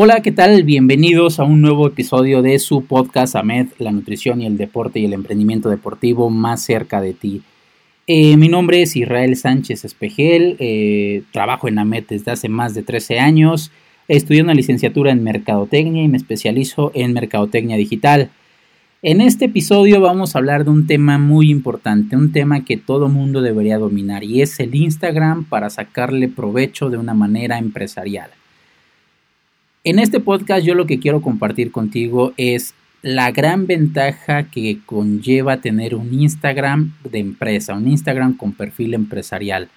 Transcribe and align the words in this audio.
Hola, 0.00 0.22
¿qué 0.22 0.30
tal? 0.30 0.62
Bienvenidos 0.62 1.40
a 1.40 1.42
un 1.42 1.60
nuevo 1.60 1.88
episodio 1.88 2.40
de 2.40 2.60
su 2.60 2.84
podcast 2.84 3.34
AMED, 3.34 3.66
la 3.78 3.90
nutrición 3.90 4.40
y 4.40 4.46
el 4.46 4.56
deporte 4.56 5.00
y 5.00 5.06
el 5.06 5.12
emprendimiento 5.12 5.70
deportivo 5.70 6.30
más 6.30 6.62
cerca 6.64 7.00
de 7.00 7.14
ti. 7.14 7.42
Eh, 8.06 8.36
mi 8.36 8.48
nombre 8.48 8.80
es 8.80 8.94
Israel 8.94 9.34
Sánchez 9.34 9.84
Espejel, 9.84 10.54
eh, 10.60 11.24
trabajo 11.32 11.66
en 11.66 11.80
AMED 11.80 12.04
desde 12.10 12.30
hace 12.30 12.48
más 12.48 12.74
de 12.74 12.84
13 12.84 13.18
años, 13.18 13.72
estudié 14.06 14.40
una 14.40 14.54
licenciatura 14.54 15.10
en 15.10 15.24
Mercadotecnia 15.24 16.04
y 16.04 16.08
me 16.08 16.18
especializo 16.18 16.92
en 16.94 17.12
Mercadotecnia 17.12 17.76
Digital. 17.76 18.30
En 19.02 19.20
este 19.20 19.46
episodio 19.46 20.00
vamos 20.00 20.36
a 20.36 20.38
hablar 20.38 20.62
de 20.62 20.70
un 20.70 20.86
tema 20.86 21.18
muy 21.18 21.50
importante, 21.50 22.14
un 22.14 22.30
tema 22.30 22.64
que 22.64 22.76
todo 22.76 23.08
mundo 23.08 23.42
debería 23.42 23.78
dominar 23.78 24.22
y 24.22 24.42
es 24.42 24.60
el 24.60 24.76
Instagram 24.76 25.42
para 25.46 25.70
sacarle 25.70 26.28
provecho 26.28 26.88
de 26.88 26.98
una 26.98 27.14
manera 27.14 27.58
empresarial. 27.58 28.30
En 29.88 29.98
este 29.98 30.20
podcast 30.20 30.66
yo 30.66 30.74
lo 30.74 30.84
que 30.84 30.98
quiero 30.98 31.22
compartir 31.22 31.72
contigo 31.72 32.34
es 32.36 32.74
la 33.00 33.30
gran 33.30 33.66
ventaja 33.66 34.42
que 34.42 34.80
conlleva 34.84 35.62
tener 35.62 35.94
un 35.94 36.12
Instagram 36.12 36.92
de 37.10 37.20
empresa, 37.20 37.72
un 37.72 37.88
Instagram 37.88 38.36
con 38.36 38.52
perfil 38.52 38.92
empresarial. 38.92 39.70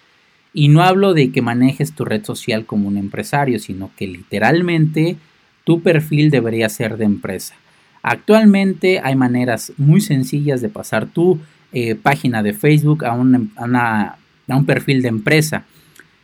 Y 0.54 0.68
no 0.68 0.82
hablo 0.82 1.14
de 1.14 1.32
que 1.32 1.42
manejes 1.42 1.94
tu 1.94 2.04
red 2.04 2.26
social 2.26 2.66
como 2.66 2.90
un 2.90 2.98
empresario, 2.98 3.58
sino 3.58 3.90
que 3.96 4.06
literalmente 4.06 5.16
tu 5.64 5.82
perfil 5.82 6.30
debería 6.30 6.68
ser 6.68 6.98
de 6.98 7.06
empresa. 7.06 7.56
Actualmente 8.04 9.00
hay 9.02 9.16
maneras 9.16 9.72
muy 9.78 10.02
sencillas 10.02 10.60
de 10.60 10.68
pasar 10.68 11.06
tu 11.06 11.40
eh, 11.72 11.96
página 11.96 12.44
de 12.44 12.52
Facebook 12.52 13.06
a, 13.06 13.12
a 13.14 14.58
un 14.58 14.66
perfil 14.66 15.04
de 15.04 15.08
empresa. 15.08 15.64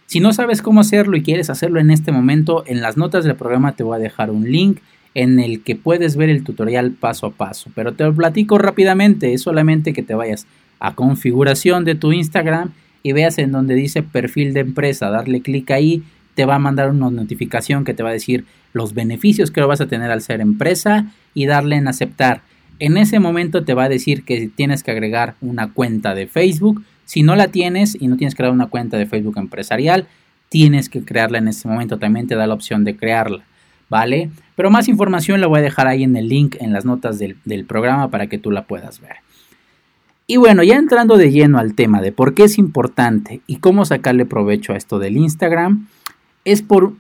Si 0.07 0.22
no 0.22 0.31
sabes 0.31 0.62
cómo 0.62 0.79
hacerlo 0.79 1.18
y 1.18 1.22
quieres 1.22 1.50
hacerlo 1.50 1.81
en 1.81 1.91
este 1.91 2.13
momento, 2.13 2.63
en 2.66 2.81
las 2.81 2.95
notas 2.95 3.25
del 3.25 3.35
programa 3.35 3.75
te 3.75 3.84
voy 3.84 3.97
a 3.97 4.00
dejar 4.00 4.31
un 4.31 4.50
link 4.50 4.79
en 5.13 5.38
el 5.41 5.63
que 5.63 5.75
puedes 5.75 6.16
ver 6.16 6.29
el 6.29 6.45
tutorial 6.45 6.91
paso 6.91 7.25
a 7.25 7.31
paso. 7.31 7.69
Pero 7.75 7.94
te 7.94 8.06
lo 8.06 8.16
platico 8.16 8.57
rápidamente, 8.57 9.34
es 9.34 9.41
solamente 9.41 9.91
que 9.91 10.03
te 10.03 10.16
vayas 10.16 10.47
a 10.79 10.95
configuración 10.95 11.84
de 11.84 11.95
tu 11.95 12.13
Instagram 12.13 12.72
y 13.03 13.12
veas 13.12 13.38
en 13.38 13.51
donde 13.51 13.75
dice 13.75 14.01
perfil 14.01 14.53
de 14.53 14.62
empresa, 14.62 15.09
darle 15.09 15.41
clic 15.41 15.69
ahí, 15.72 16.03
te 16.35 16.45
va 16.45 16.56
a 16.56 16.59
mandar 16.59 16.89
una 16.91 17.09
notificación 17.09 17.84
que 17.84 17.94
te 17.94 18.01
va 18.01 18.09
a 18.09 18.13
decir 18.13 18.45
los 18.72 18.94
beneficios 18.94 19.51
que 19.51 19.59
vas 19.59 19.81
a 19.81 19.88
tener 19.88 20.09
al 20.09 20.22
ser 20.22 20.39
empresa 20.39 21.12
y 21.34 21.47
darle 21.47 21.75
en 21.75 21.89
aceptar. 21.89 22.44
En 22.79 22.95
ese 22.95 23.19
momento 23.19 23.66
te 23.66 23.74
va 23.74 23.85
a 23.85 23.89
decir 23.89 24.24
que 24.24 24.47
tienes 24.47 24.84
que 24.84 24.91
agregar 24.91 25.35
una 25.41 25.74
cuenta 25.74 26.16
de 26.16 26.28
Facebook. 26.28 26.84
Si 27.07 27.23
no 27.23 27.38
la 27.38 27.47
tienes 27.47 27.95
y 28.00 28.09
no 28.09 28.18
tienes 28.18 28.35
crear 28.35 28.51
una 28.51 28.68
cuenta 28.68 28.97
de 28.97 29.06
Facebook 29.06 29.38
empresarial, 29.38 30.07
tienes 30.50 30.90
que 30.90 31.06
crearla 31.06 31.38
en 31.38 31.47
ese 31.47 31.66
momento. 31.66 31.97
También 31.97 32.28
te 32.28 32.35
da 32.35 32.45
la 32.47 32.53
opción 32.53 32.84
de 32.84 32.97
crearla. 32.97 33.45
¿Vale? 33.90 34.29
Pero 34.57 34.69
más 34.69 34.90
información 34.90 35.40
la 35.40 35.47
voy 35.47 35.59
a 35.59 35.63
dejar 35.63 35.88
ahí 35.88 36.03
en 36.03 36.18
el 36.18 36.28
link 36.28 36.57
en 36.59 36.73
las 36.73 36.84
notas 36.84 37.18
del, 37.18 37.38
del 37.45 37.63
programa 37.63 38.09
para 38.09 38.28
que 38.28 38.38
tú 38.38 38.51
la 38.51 38.68
puedas 38.68 39.00
ver. 39.00 39.16
Y 40.28 40.35
bueno, 40.35 40.62
ya 40.63 40.75
entrando 40.75 41.16
de 41.16 41.31
lleno 41.31 41.57
al 41.57 41.73
tema 41.73 42.01
de 42.01 42.12
por 42.12 42.34
qué 42.34 42.44
es 42.44 42.57
importante 42.57 43.39
y 43.47 43.59
cómo 43.59 43.85
sacarle 43.85 44.25
provecho 44.25 44.74
a 44.74 44.75
esto 44.75 45.00
del 45.00 45.16
Instagram, 45.16 45.88
es 46.44 46.62
por 46.62 46.95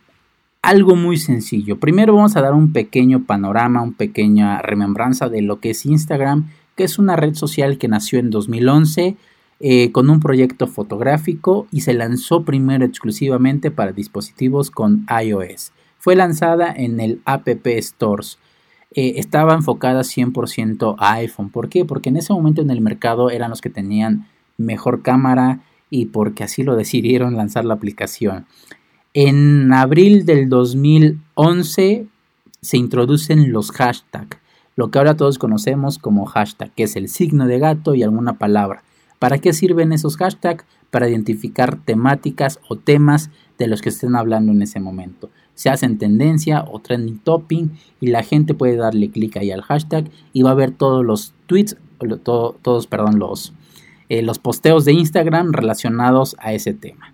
algo 0.61 0.95
muy 0.95 1.17
sencillo. 1.17 1.77
Primero 1.77 2.15
vamos 2.15 2.37
a 2.37 2.41
dar 2.41 2.53
un 2.53 2.71
pequeño 2.71 3.25
panorama, 3.25 3.81
una 3.81 3.97
pequeña 3.97 4.61
remembranza 4.61 5.27
de 5.27 5.41
lo 5.41 5.59
que 5.59 5.71
es 5.71 5.85
Instagram, 5.85 6.49
que 6.77 6.85
es 6.85 6.97
una 6.97 7.17
red 7.17 7.33
social 7.33 7.77
que 7.77 7.89
nació 7.89 8.19
en 8.19 8.29
2011 8.29 9.17
eh, 9.59 9.91
con 9.91 10.09
un 10.09 10.19
proyecto 10.19 10.67
fotográfico 10.67 11.67
y 11.71 11.81
se 11.81 11.93
lanzó 11.93 12.43
primero 12.43 12.85
exclusivamente 12.85 13.71
para 13.71 13.91
dispositivos 13.91 14.69
con 14.69 15.07
iOS. 15.09 15.71
Fue 15.97 16.15
lanzada 16.15 16.71
en 16.71 16.99
el 16.99 17.21
App 17.25 17.47
Stores. 17.65 18.37
Eh, 18.91 19.13
estaba 19.17 19.55
enfocada 19.55 20.01
100% 20.01 20.95
a 20.99 21.13
iPhone. 21.13 21.49
¿Por 21.49 21.69
qué? 21.69 21.85
Porque 21.85 22.09
en 22.09 22.17
ese 22.17 22.33
momento 22.33 22.61
en 22.61 22.69
el 22.69 22.81
mercado 22.81 23.31
eran 23.31 23.49
los 23.49 23.61
que 23.61 23.71
tenían 23.71 24.27
mejor 24.57 25.01
cámara 25.01 25.61
y 25.89 26.05
porque 26.05 26.43
así 26.43 26.61
lo 26.61 26.75
decidieron 26.77 27.35
lanzar 27.35 27.65
la 27.65 27.73
aplicación. 27.73 28.45
En 29.13 29.73
abril 29.73 30.25
del 30.25 30.49
2011 30.49 32.05
se 32.61 32.77
introducen 32.77 33.51
los 33.51 33.71
hashtags, 33.71 34.37
lo 34.75 34.91
que 34.91 34.99
ahora 34.99 35.17
todos 35.17 35.39
conocemos 35.39 35.97
como 35.97 36.25
hashtag, 36.25 36.71
que 36.75 36.83
es 36.83 36.95
el 36.95 37.09
signo 37.09 37.47
de 37.47 37.57
gato 37.57 37.95
y 37.95 38.03
alguna 38.03 38.37
palabra. 38.37 38.83
¿Para 39.19 39.39
qué 39.39 39.53
sirven 39.53 39.91
esos 39.91 40.17
hashtags? 40.17 40.65
Para 40.91 41.09
identificar 41.09 41.83
temáticas 41.83 42.59
o 42.69 42.75
temas 42.75 43.29
de 43.57 43.67
los 43.67 43.81
que 43.81 43.89
estén 43.89 44.15
hablando 44.15 44.51
en 44.51 44.61
ese 44.61 44.79
momento. 44.79 45.29
Se 45.55 45.69
hacen 45.69 45.97
tendencia 45.97 46.63
o 46.69 46.79
trending 46.79 47.19
topping 47.19 47.71
y 47.99 48.07
la 48.07 48.23
gente 48.23 48.53
puede 48.53 48.75
darle 48.75 49.09
clic 49.09 49.37
ahí 49.37 49.51
al 49.51 49.63
hashtag 49.63 50.09
y 50.33 50.43
va 50.43 50.51
a 50.51 50.55
ver 50.55 50.71
todos 50.71 51.03
los 51.03 51.33
tweets, 51.47 51.77
todos, 52.23 52.87
perdón, 52.87 53.17
los, 53.17 53.53
eh, 54.09 54.21
los 54.21 54.37
posteos 54.37 54.85
de 54.85 54.93
Instagram 54.93 55.51
relacionados 55.51 56.35
a 56.39 56.53
ese 56.53 56.73
tema. 56.73 57.13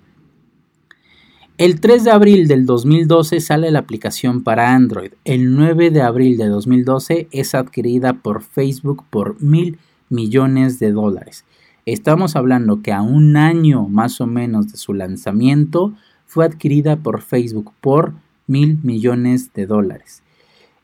El 1.58 1.80
3 1.80 2.04
de 2.04 2.12
abril 2.12 2.48
del 2.48 2.66
2012 2.66 3.40
sale 3.40 3.70
la 3.72 3.80
aplicación 3.80 4.44
para 4.44 4.74
Android. 4.74 5.14
El 5.24 5.56
9 5.56 5.92
de 5.92 6.02
abril 6.02 6.36
de 6.36 6.48
2012 6.48 7.28
es 7.32 7.54
adquirida 7.54 8.14
por 8.14 8.42
Facebook 8.42 9.06
por 9.10 9.42
mil 9.42 9.78
millones 10.10 10.80
de 10.80 10.92
dólares. 10.92 11.46
Estamos 11.86 12.36
hablando 12.36 12.82
que 12.82 12.92
a 12.92 13.02
un 13.02 13.36
año 13.36 13.88
más 13.88 14.22
o 14.22 14.28
menos 14.28 14.72
de 14.72 14.78
su 14.78 14.94
lanzamiento 14.94 15.94
fue 16.26 16.46
adquirida 16.46 16.98
por 16.98 17.22
Facebook 17.22 17.72
por 17.82 18.14
mil 18.48 18.80
millones 18.84 19.54
de 19.54 19.66
dólares. 19.66 20.24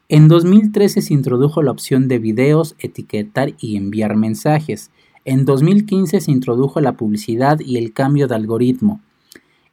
En 0.10 0.28
2013 0.28 1.02
se 1.02 1.14
introdujo 1.14 1.62
la 1.62 1.72
opción 1.72 2.08
de 2.08 2.20
videos, 2.20 2.76
etiquetar 2.80 3.54
y 3.60 3.78
enviar 3.78 4.16
mensajes. 4.16 4.92
En 5.24 5.46
2015 5.46 6.20
se 6.20 6.32
introdujo 6.32 6.82
la 6.82 6.94
publicidad 6.94 7.60
y 7.60 7.78
el 7.78 7.94
cambio 7.94 8.28
de 8.28 8.36
algoritmo. 8.36 9.02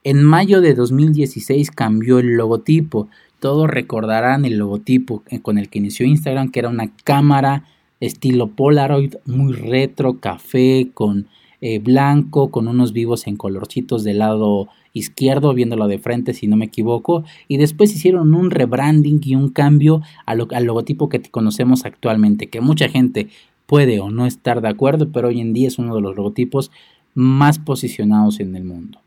En 0.03 0.23
mayo 0.23 0.61
de 0.61 0.75
2016 0.75 1.71
cambió 1.71 2.19
el 2.19 2.37
logotipo 2.37 3.09
todos 3.39 3.69
recordarán 3.69 4.45
el 4.45 4.57
logotipo 4.57 5.23
con 5.43 5.57
el 5.57 5.69
que 5.69 5.79
inició 5.79 6.05
Instagram, 6.05 6.49
que 6.49 6.59
era 6.59 6.69
una 6.69 6.91
cámara 7.03 7.65
estilo 7.99 8.47
Polaroid, 8.47 9.15
muy 9.25 9.53
retro, 9.53 10.19
café, 10.19 10.89
con 10.93 11.27
eh, 11.59 11.79
blanco, 11.79 12.51
con 12.51 12.67
unos 12.67 12.93
vivos 12.93 13.25
en 13.27 13.35
colorcitos 13.35 14.03
del 14.03 14.19
lado 14.19 14.67
izquierdo, 14.93 15.53
viéndolo 15.53 15.87
de 15.87 15.99
frente 15.99 16.33
si 16.33 16.47
no 16.47 16.55
me 16.55 16.65
equivoco, 16.65 17.23
y 17.47 17.57
después 17.57 17.95
hicieron 17.95 18.33
un 18.33 18.51
rebranding 18.51 19.21
y 19.23 19.35
un 19.35 19.49
cambio 19.49 20.01
al 20.25 20.65
logotipo 20.65 21.09
que 21.09 21.21
conocemos 21.21 21.85
actualmente, 21.85 22.47
que 22.47 22.61
mucha 22.61 22.89
gente 22.89 23.29
puede 23.65 23.99
o 23.99 24.09
no 24.09 24.25
estar 24.25 24.61
de 24.61 24.69
acuerdo, 24.69 25.11
pero 25.11 25.27
hoy 25.27 25.41
en 25.41 25.53
día 25.53 25.67
es 25.67 25.77
uno 25.77 25.95
de 25.95 26.01
los 26.01 26.15
logotipos 26.15 26.71
más 27.13 27.59
posicionados 27.59 28.39
en 28.39 28.55
el 28.55 28.63
mundo. 28.63 28.99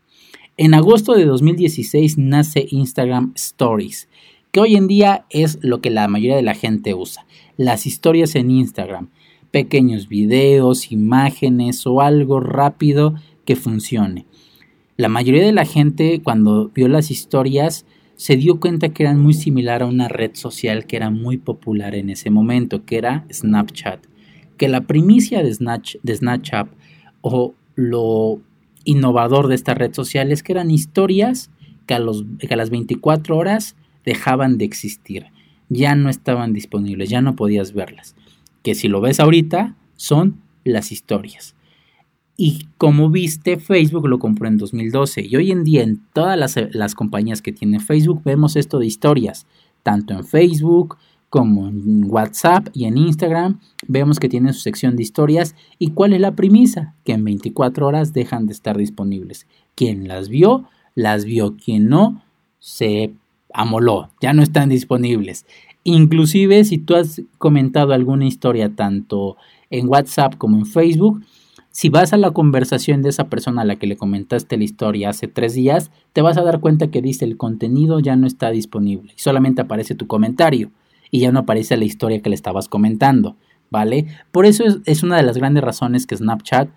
En 0.57 0.73
agosto 0.73 1.13
de 1.13 1.25
2016 1.25 2.17
nace 2.17 2.67
Instagram 2.69 3.31
Stories, 3.35 4.09
que 4.51 4.59
hoy 4.59 4.75
en 4.75 4.87
día 4.87 5.25
es 5.29 5.59
lo 5.61 5.81
que 5.81 5.89
la 5.89 6.07
mayoría 6.07 6.35
de 6.35 6.41
la 6.43 6.53
gente 6.53 6.93
usa. 6.93 7.25
Las 7.61 7.85
historias 7.85 8.33
en 8.33 8.49
Instagram, 8.49 9.09
pequeños 9.51 10.07
videos, 10.07 10.91
imágenes 10.91 11.85
o 11.85 12.01
algo 12.01 12.39
rápido 12.39 13.13
que 13.45 13.55
funcione. 13.55 14.25
La 14.97 15.09
mayoría 15.09 15.45
de 15.45 15.51
la 15.51 15.65
gente 15.65 16.21
cuando 16.23 16.69
vio 16.69 16.87
las 16.87 17.11
historias 17.11 17.85
se 18.15 18.35
dio 18.35 18.59
cuenta 18.59 18.89
que 18.89 19.03
eran 19.03 19.21
muy 19.21 19.35
similar 19.35 19.83
a 19.83 19.85
una 19.85 20.07
red 20.07 20.31
social 20.33 20.87
que 20.87 20.95
era 20.95 21.11
muy 21.11 21.37
popular 21.37 21.93
en 21.93 22.09
ese 22.09 22.31
momento, 22.31 22.83
que 22.83 22.97
era 22.97 23.27
Snapchat. 23.31 24.07
Que 24.57 24.67
la 24.67 24.81
primicia 24.87 25.43
de, 25.43 25.53
Snapchat 25.53 26.67
o 27.21 27.53
lo 27.75 28.41
innovador 28.85 29.49
de 29.49 29.53
esta 29.53 29.75
red 29.75 29.93
social 29.93 30.31
es 30.31 30.41
que 30.41 30.53
eran 30.53 30.71
historias 30.71 31.51
que 31.85 31.93
a 31.93 32.55
las 32.55 32.69
24 32.71 33.37
horas 33.37 33.75
dejaban 34.03 34.57
de 34.57 34.65
existir, 34.65 35.27
ya 35.71 35.95
no 35.95 36.09
estaban 36.09 36.51
disponibles, 36.51 37.09
ya 37.09 37.21
no 37.21 37.37
podías 37.37 37.73
verlas. 37.73 38.13
Que 38.61 38.75
si 38.75 38.89
lo 38.89 38.99
ves 38.99 39.21
ahorita, 39.21 39.75
son 39.95 40.41
las 40.65 40.91
historias. 40.91 41.55
Y 42.35 42.67
como 42.77 43.09
viste, 43.09 43.57
Facebook 43.57 44.07
lo 44.07 44.19
compró 44.19 44.49
en 44.49 44.57
2012. 44.57 45.25
Y 45.25 45.35
hoy 45.37 45.51
en 45.51 45.63
día 45.63 45.83
en 45.83 46.01
todas 46.11 46.37
las, 46.37 46.55
las 46.73 46.93
compañías 46.93 47.41
que 47.41 47.53
tiene 47.53 47.79
Facebook 47.79 48.21
vemos 48.25 48.57
esto 48.57 48.79
de 48.79 48.85
historias. 48.85 49.47
Tanto 49.81 50.13
en 50.13 50.25
Facebook 50.25 50.97
como 51.29 51.69
en 51.69 52.11
WhatsApp 52.11 52.67
y 52.73 52.85
en 52.85 52.97
Instagram 52.97 53.61
vemos 53.87 54.19
que 54.19 54.27
tienen 54.27 54.53
su 54.53 54.59
sección 54.59 54.97
de 54.97 55.03
historias. 55.03 55.55
¿Y 55.79 55.91
cuál 55.91 56.11
es 56.11 56.19
la 56.19 56.35
premisa? 56.35 56.95
Que 57.05 57.13
en 57.13 57.23
24 57.23 57.87
horas 57.87 58.11
dejan 58.11 58.45
de 58.45 58.51
estar 58.51 58.75
disponibles. 58.75 59.47
Quien 59.75 60.09
las 60.09 60.27
vio, 60.27 60.65
las 60.95 61.23
vio. 61.23 61.55
Quien 61.55 61.87
no, 61.87 62.23
se 62.59 63.13
amoló. 63.53 64.09
Ya 64.21 64.33
no 64.33 64.43
están 64.43 64.69
disponibles. 64.69 65.45
Inclusive 65.83 66.63
si 66.63 66.77
tú 66.77 66.95
has 66.95 67.21
comentado 67.37 67.93
alguna 67.93 68.25
historia 68.25 68.75
tanto 68.75 69.37
en 69.69 69.87
WhatsApp 69.87 70.35
como 70.37 70.57
en 70.57 70.65
Facebook, 70.65 71.23
si 71.71 71.87
vas 71.87 72.11
a 72.11 72.17
la 72.17 72.31
conversación 72.31 73.01
de 73.01 73.09
esa 73.09 73.29
persona 73.29 73.61
a 73.61 73.65
la 73.65 73.77
que 73.77 73.87
le 73.87 73.95
comentaste 73.95 74.57
la 74.57 74.65
historia 74.65 75.09
hace 75.09 75.27
tres 75.27 75.53
días, 75.53 75.89
te 76.11 76.21
vas 76.21 76.37
a 76.37 76.43
dar 76.43 76.59
cuenta 76.59 76.91
que 76.91 77.01
dice 77.01 77.23
el 77.23 77.37
contenido 77.37 77.99
ya 77.99 78.17
no 78.17 78.27
está 78.27 78.51
disponible 78.51 79.13
y 79.15 79.19
solamente 79.19 79.61
aparece 79.61 79.95
tu 79.95 80.05
comentario 80.05 80.71
y 81.11 81.21
ya 81.21 81.31
no 81.31 81.39
aparece 81.39 81.77
la 81.77 81.85
historia 81.85 82.21
que 82.21 82.29
le 82.29 82.35
estabas 82.35 82.67
comentando, 82.67 83.37
¿vale? 83.69 84.07
Por 84.31 84.45
eso 84.45 84.65
es, 84.85 85.03
una 85.03 85.15
de 85.15 85.23
las 85.23 85.37
grandes 85.37 85.63
razones 85.63 86.05
que 86.05 86.17
Snapchat 86.17 86.69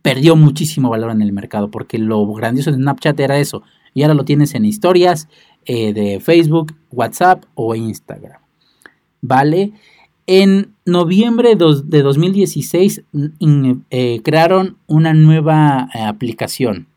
perdió 0.00 0.36
muchísimo 0.36 0.88
valor 0.88 1.10
en 1.10 1.22
el 1.22 1.32
mercado, 1.32 1.70
porque 1.70 1.98
lo 1.98 2.24
grandioso 2.34 2.70
de 2.70 2.76
Snapchat 2.76 3.18
era 3.18 3.38
eso, 3.38 3.64
y 3.96 4.02
ahora 4.02 4.12
lo 4.12 4.26
tienes 4.26 4.54
en 4.54 4.66
historias 4.66 5.26
eh, 5.64 5.94
de 5.94 6.20
Facebook, 6.20 6.76
WhatsApp 6.92 7.44
o 7.54 7.74
Instagram, 7.74 8.42
¿vale? 9.22 9.72
En 10.26 10.74
noviembre 10.84 11.56
de 11.56 12.02
2016 12.02 13.04
eh, 13.90 14.20
crearon 14.22 14.76
una 14.86 15.14
nueva 15.14 15.88
eh, 15.94 16.02
aplicación. 16.02 16.88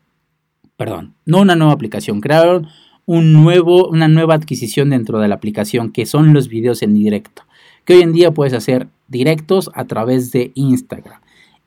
Perdón, 0.76 1.14
no 1.24 1.40
una 1.40 1.56
nueva 1.56 1.72
aplicación, 1.72 2.20
crearon 2.20 2.68
un 3.06 3.32
nuevo, 3.32 3.88
una 3.88 4.08
nueva 4.08 4.34
adquisición 4.34 4.90
dentro 4.90 5.20
de 5.20 5.28
la 5.28 5.36
aplicación 5.36 5.92
que 5.92 6.04
son 6.04 6.34
los 6.34 6.48
videos 6.48 6.82
en 6.82 6.92
directo. 6.92 7.44
Que 7.86 7.94
hoy 7.94 8.02
en 8.02 8.12
día 8.12 8.32
puedes 8.32 8.52
hacer 8.52 8.88
directos 9.08 9.70
a 9.72 9.86
través 9.86 10.32
de 10.32 10.52
Instagram. 10.54 11.22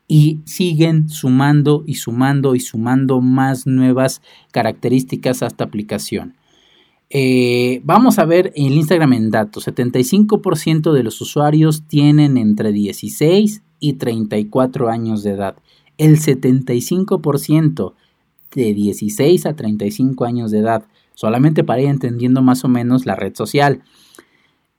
Y 0.08 0.42
siguen 0.46 1.10
sumando 1.10 1.84
y 1.88 1.96
sumando 1.96 2.56
y 2.56 2.60
sumando 2.60 3.22
más 3.22 3.66
nuevas 3.66 4.22
características 4.52 5.42
a 5.42 5.48
esta 5.48 5.64
aplicación. 5.64 6.36
Eh, 7.16 7.82
vamos 7.84 8.18
a 8.18 8.26
ver 8.26 8.52
el 8.56 8.74
Instagram 8.74 9.14
en 9.14 9.30
datos. 9.30 9.68
75% 9.68 10.94
de 10.94 11.04
los 11.04 11.22
usuarios 11.22 11.84
tienen 11.88 12.38
entre 12.38 12.72
16 12.72 13.62
y 13.80 13.94
34 13.94 14.90
años 14.90 15.22
de 15.22 15.32
edad. 15.32 15.56
El 16.00 16.18
75% 16.18 17.94
de 18.56 18.74
16 18.74 19.46
a 19.46 19.56
35 19.56 20.26
años 20.26 20.50
de 20.50 20.60
edad. 20.60 20.86
Solamente 21.14 21.64
para 21.64 21.82
ir 21.82 21.90
entendiendo 21.90 22.42
más 22.42 22.64
o 22.66 22.68
menos 22.68 23.06
la 23.06 23.16
red 23.16 23.36
social. 23.36 23.84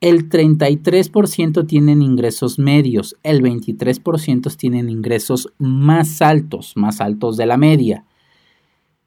El 0.01 0.29
33% 0.29 1.67
tienen 1.67 2.03
ingresos 2.03 2.59
medios, 2.59 3.17
el 3.23 3.43
23% 3.43 4.55
tienen 4.57 4.91
ingresos 4.91 5.53
más 5.59 6.21
altos, 6.21 6.73
más 6.77 7.01
altos 7.01 7.37
de 7.37 7.47
la 7.47 7.57
media. 7.57 8.05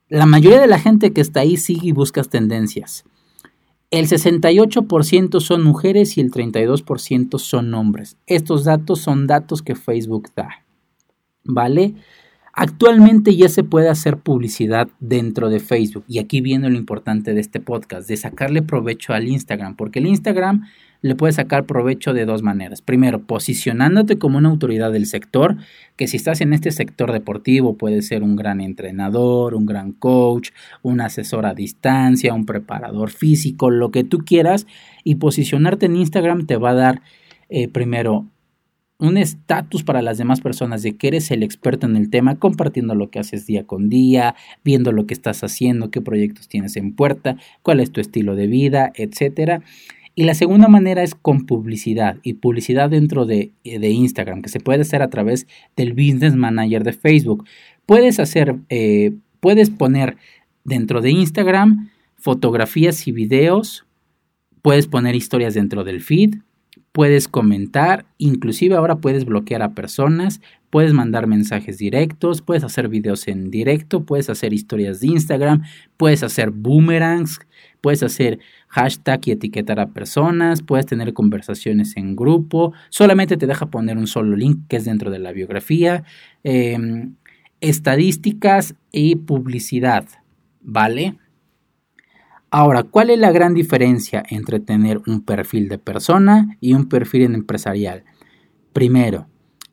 La 0.09 0.25
mayoría 0.25 0.61
de 0.61 0.67
la 0.67 0.79
gente 0.79 1.13
que 1.13 1.21
está 1.21 1.41
ahí 1.41 1.57
sigue 1.57 1.89
y 1.89 1.91
busca 1.91 2.23
tendencias. 2.23 3.03
El 3.89 4.07
68% 4.07 5.39
son 5.39 5.63
mujeres 5.63 6.17
y 6.17 6.21
el 6.21 6.31
32% 6.31 7.39
son 7.39 7.73
hombres. 7.73 8.17
Estos 8.25 8.65
datos 8.65 8.99
son 8.99 9.27
datos 9.27 9.61
que 9.61 9.75
Facebook 9.75 10.29
da. 10.35 10.65
¿Vale? 11.45 11.95
Actualmente 12.59 13.35
ya 13.35 13.49
se 13.49 13.63
puede 13.63 13.87
hacer 13.87 14.17
publicidad 14.17 14.87
dentro 14.99 15.49
de 15.49 15.59
Facebook 15.59 16.05
y 16.07 16.17
aquí 16.17 16.41
viene 16.41 16.71
lo 16.71 16.75
importante 16.75 17.35
de 17.35 17.39
este 17.39 17.59
podcast, 17.59 18.09
de 18.09 18.17
sacarle 18.17 18.63
provecho 18.63 19.13
al 19.13 19.27
Instagram, 19.27 19.75
porque 19.75 19.99
el 19.99 20.07
Instagram 20.07 20.65
le 21.01 21.13
puede 21.13 21.33
sacar 21.33 21.67
provecho 21.67 22.15
de 22.15 22.25
dos 22.25 22.41
maneras. 22.41 22.81
Primero, 22.81 23.21
posicionándote 23.21 24.17
como 24.17 24.39
una 24.39 24.49
autoridad 24.49 24.91
del 24.91 25.05
sector, 25.05 25.57
que 25.97 26.07
si 26.07 26.17
estás 26.17 26.41
en 26.41 26.51
este 26.51 26.71
sector 26.71 27.11
deportivo 27.11 27.77
puede 27.77 28.01
ser 28.01 28.23
un 28.23 28.35
gran 28.35 28.59
entrenador, 28.59 29.53
un 29.53 29.67
gran 29.67 29.91
coach, 29.91 30.49
un 30.81 30.99
asesor 30.99 31.45
a 31.45 31.53
distancia, 31.53 32.33
un 32.33 32.47
preparador 32.47 33.11
físico, 33.11 33.69
lo 33.69 33.91
que 33.91 34.03
tú 34.03 34.25
quieras, 34.25 34.65
y 35.03 35.15
posicionarte 35.15 35.85
en 35.85 35.95
Instagram 35.97 36.47
te 36.47 36.57
va 36.57 36.71
a 36.71 36.73
dar 36.73 37.01
eh, 37.49 37.67
primero 37.67 38.25
un 38.99 39.17
estatus 39.17 39.83
para 39.83 40.01
las 40.01 40.17
demás 40.17 40.41
personas 40.41 40.81
de 40.81 40.95
que 40.95 41.09
eres 41.09 41.29
el 41.31 41.43
experto 41.43 41.85
en 41.85 41.95
el 41.95 42.09
tema, 42.09 42.39
compartiendo 42.39 42.95
lo 42.95 43.09
que 43.09 43.19
haces 43.19 43.45
día 43.45 43.65
con 43.65 43.89
día, 43.89 44.35
viendo 44.63 44.91
lo 44.91 45.05
que 45.05 45.13
estás 45.13 45.43
haciendo, 45.43 45.91
qué 45.91 46.01
proyectos 46.01 46.47
tienes 46.47 46.75
en 46.77 46.93
puerta, 46.93 47.37
cuál 47.61 47.79
es 47.79 47.91
tu 47.91 48.01
estilo 48.01 48.35
de 48.35 48.47
vida, 48.47 48.91
etcétera. 48.95 49.61
Y 50.15 50.23
la 50.23 50.33
segunda 50.33 50.67
manera 50.67 51.03
es 51.03 51.13
con 51.13 51.45
publicidad 51.45 52.17
y 52.23 52.33
publicidad 52.33 52.89
dentro 52.89 53.27
de, 53.27 53.51
de, 53.63 53.89
Instagram, 53.89 54.41
que 54.41 54.49
se 54.49 54.59
puede 54.59 54.81
hacer 54.81 55.03
a 55.03 55.11
través 55.11 55.45
del 55.75 55.93
Business 55.93 56.35
Manager 56.35 56.83
de 56.83 56.93
Facebook. 56.93 57.45
Puedes 57.85 58.19
hacer, 58.19 58.55
eh, 58.69 59.13
puedes 59.39 59.69
poner 59.69 60.17
dentro 60.63 61.01
de 61.01 61.11
Instagram 61.11 61.91
fotografías 62.15 63.07
y 63.07 63.11
videos, 63.11 63.85
puedes 64.63 64.87
poner 64.87 65.15
historias 65.15 65.53
dentro 65.53 65.83
del 65.83 66.01
feed, 66.01 66.37
puedes 66.91 67.27
comentar, 67.27 68.05
inclusive 68.17 68.75
ahora 68.75 68.95
puedes 68.97 69.25
bloquear 69.25 69.61
a 69.61 69.73
personas, 69.73 70.41
puedes 70.69 70.93
mandar 70.93 71.27
mensajes 71.27 71.77
directos, 71.77 72.41
puedes 72.41 72.63
hacer 72.63 72.89
videos 72.89 73.27
en 73.27 73.51
directo, 73.51 74.03
puedes 74.03 74.29
hacer 74.29 74.53
historias 74.53 74.99
de 74.99 75.07
Instagram, 75.07 75.63
puedes 75.95 76.23
hacer 76.23 76.51
boomerangs, 76.51 77.39
puedes 77.81 78.03
hacer 78.03 78.39
hashtag 78.67 79.21
y 79.25 79.31
etiquetar 79.31 79.79
a 79.79 79.89
personas, 79.89 80.61
puedes 80.61 80.85
tener 80.85 81.13
conversaciones 81.13 81.95
en 81.97 82.15
grupo, 82.15 82.73
solamente 82.89 83.37
te 83.37 83.47
deja 83.47 83.67
poner 83.67 83.97
un 83.97 84.07
solo 84.07 84.35
link 84.35 84.59
que 84.67 84.77
es 84.77 84.85
dentro 84.85 85.11
de 85.11 85.19
la 85.19 85.31
biografía, 85.31 86.03
em, 86.43 87.15
estadísticas 87.61 88.75
y 88.91 89.15
publicidad, 89.15 90.05
¿vale? 90.61 91.15
Ahora, 92.49 92.83
¿cuál 92.83 93.09
es 93.09 93.19
la 93.19 93.31
gran 93.31 93.53
diferencia 93.53 94.23
entre 94.29 94.61
tener 94.61 95.01
un 95.05 95.21
perfil 95.21 95.67
de 95.67 95.77
persona 95.77 96.57
y 96.61 96.73
un 96.73 96.87
perfil 96.87 97.23
empresarial? 97.23 98.05
Primero, 98.71 99.27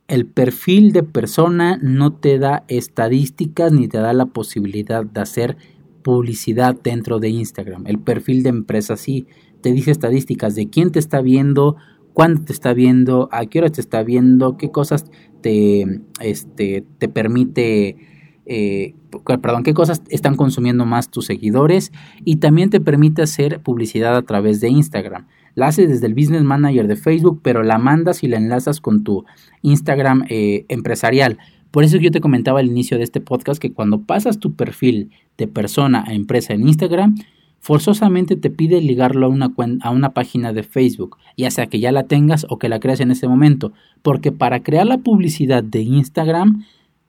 el 0.08 0.26
perfil 0.26 0.92
de 0.92 1.04
persona 1.04 1.78
no 1.80 2.14
te 2.14 2.38
da 2.38 2.64
estadísticas 2.66 3.72
ni 3.72 3.86
te 3.86 3.98
da 3.98 4.12
la 4.12 4.26
posibilidad 4.26 5.04
de 5.04 5.20
hacer 5.20 5.56
publicidad 6.02 6.76
dentro 6.82 7.20
de 7.20 7.28
Instagram. 7.28 7.86
El 7.86 8.00
perfil 8.00 8.42
de 8.42 8.50
empresa 8.50 8.96
sí 8.96 9.28
te 9.60 9.72
dice 9.72 9.92
estadísticas 9.92 10.56
de 10.56 10.68
quién 10.68 10.90
te 10.90 10.98
está 10.98 11.22
viendo, 11.22 11.76
cuándo 12.12 12.42
te 12.42 12.52
está 12.52 12.74
viendo, 12.74 13.28
a 13.30 13.46
qué 13.46 13.60
hora 13.60 13.70
te 13.70 13.80
está 13.80 14.02
viendo, 14.02 14.56
qué 14.56 14.70
cosas 14.70 15.04
te, 15.42 16.00
este, 16.20 16.84
te 16.98 17.08
permite 17.08 18.13
eh, 18.46 18.94
perdón, 19.40 19.62
qué 19.62 19.74
cosas 19.74 20.02
están 20.08 20.36
consumiendo 20.36 20.84
más 20.84 21.10
tus 21.10 21.26
seguidores 21.26 21.92
y 22.24 22.36
también 22.36 22.70
te 22.70 22.80
permite 22.80 23.22
hacer 23.22 23.60
publicidad 23.60 24.16
a 24.16 24.22
través 24.22 24.60
de 24.60 24.68
Instagram. 24.68 25.26
La 25.54 25.68
haces 25.68 25.88
desde 25.88 26.06
el 26.06 26.14
Business 26.14 26.42
Manager 26.42 26.88
de 26.88 26.96
Facebook, 26.96 27.40
pero 27.42 27.62
la 27.62 27.78
mandas 27.78 28.22
y 28.22 28.28
la 28.28 28.36
enlazas 28.36 28.80
con 28.80 29.04
tu 29.04 29.24
Instagram 29.62 30.24
eh, 30.28 30.66
empresarial. 30.68 31.38
Por 31.70 31.84
eso 31.84 31.96
yo 31.96 32.10
te 32.10 32.20
comentaba 32.20 32.60
al 32.60 32.66
inicio 32.66 32.98
de 32.98 33.04
este 33.04 33.20
podcast 33.20 33.60
que 33.60 33.72
cuando 33.72 34.02
pasas 34.02 34.38
tu 34.38 34.54
perfil 34.54 35.10
de 35.38 35.48
persona 35.48 36.04
a 36.06 36.14
empresa 36.14 36.54
en 36.54 36.66
Instagram, 36.66 37.16
forzosamente 37.60 38.36
te 38.36 38.50
pide 38.50 38.80
ligarlo 38.80 39.26
a 39.26 39.28
una, 39.28 39.52
a 39.80 39.90
una 39.90 40.12
página 40.12 40.52
de 40.52 40.62
Facebook, 40.64 41.16
ya 41.36 41.50
sea 41.50 41.66
que 41.66 41.80
ya 41.80 41.92
la 41.92 42.04
tengas 42.04 42.46
o 42.48 42.58
que 42.58 42.68
la 42.68 42.78
creas 42.78 43.00
en 43.00 43.10
ese 43.10 43.26
momento, 43.26 43.72
porque 44.02 44.32
para 44.32 44.62
crear 44.62 44.86
la 44.86 44.98
publicidad 44.98 45.64
de 45.64 45.80
Instagram, 45.80 46.64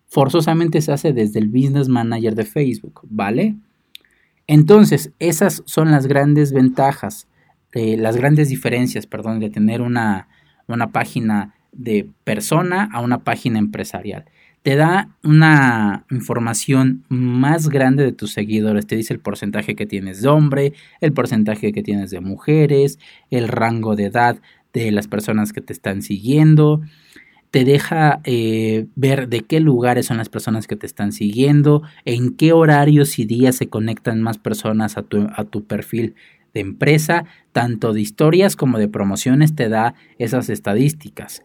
forzosamente 0.08 0.82
se 0.82 0.92
hace 0.92 1.14
desde 1.14 1.40
el 1.40 1.48
Business 1.48 1.90
Manager 1.90 2.36
de 2.36 2.46
Facebook, 2.46 3.02
¿vale? 3.04 3.56
Entonces, 4.48 5.12
esas 5.20 5.64
son 5.66 5.92
las 5.92 6.08
grandes 6.08 6.54
ventajas, 6.54 7.28
eh, 7.74 7.98
las 7.98 8.16
grandes 8.16 8.50
diferencias, 8.50 9.08
perdón, 9.08 9.40
de 9.40 9.50
tener 9.50 9.82
una, 9.82 10.28
una 10.68 10.92
página 10.92 11.56
de 11.72 12.10
persona 12.24 12.90
a 12.94 13.02
una 13.02 13.24
página 13.24 13.60
empresarial 13.60 14.26
te 14.66 14.76
da 14.76 15.16
una 15.22 16.08
información 16.10 17.04
más 17.08 17.70
grande 17.70 18.04
de 18.04 18.12
tus 18.12 18.34
seguidores. 18.34 18.88
Te 18.88 18.96
dice 18.96 19.14
el 19.14 19.20
porcentaje 19.20 19.76
que 19.76 19.86
tienes 19.86 20.24
de 20.24 20.28
hombre, 20.28 20.74
el 21.02 21.14
porcentaje 21.14 21.72
que 21.72 21.84
tienes 21.84 22.10
de 22.10 22.20
mujeres, 22.20 22.98
el 23.30 23.48
rango 23.48 23.96
de 23.96 24.06
edad 24.06 24.42
de 24.74 24.92
las 24.92 25.08
personas 25.08 25.54
que 25.54 25.62
te 25.62 25.72
están 25.72 26.02
siguiendo. 26.02 26.82
Te 27.52 27.64
deja 27.64 28.20
eh, 28.24 28.88
ver 28.96 29.30
de 29.30 29.42
qué 29.42 29.60
lugares 29.60 30.08
son 30.08 30.18
las 30.18 30.30
personas 30.30 30.68
que 30.68 30.76
te 30.76 30.86
están 30.86 31.12
siguiendo, 31.12 31.84
en 32.04 32.36
qué 32.36 32.54
horarios 32.54 33.18
y 33.20 33.26
días 33.26 33.56
se 33.56 33.68
conectan 33.68 34.22
más 34.22 34.38
personas 34.38 34.98
a 34.98 35.04
tu, 35.04 35.28
a 35.36 35.44
tu 35.46 35.66
perfil 35.66 36.16
de 36.54 36.62
empresa, 36.62 37.26
tanto 37.52 37.94
de 37.94 38.02
historias 38.02 38.56
como 38.56 38.80
de 38.80 38.88
promociones 38.88 39.56
te 39.56 39.70
da 39.70 39.94
esas 40.18 40.50
estadísticas. 40.50 41.44